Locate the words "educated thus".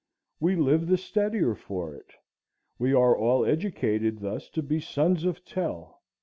3.45-4.49